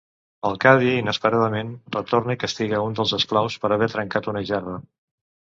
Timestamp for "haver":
3.77-3.93